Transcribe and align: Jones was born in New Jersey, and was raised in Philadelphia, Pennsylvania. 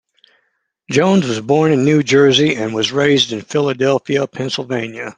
Jones 0.89 1.27
was 1.27 1.41
born 1.41 1.71
in 1.71 1.85
New 1.85 2.01
Jersey, 2.01 2.55
and 2.55 2.73
was 2.73 2.91
raised 2.91 3.31
in 3.33 3.41
Philadelphia, 3.41 4.25
Pennsylvania. 4.25 5.09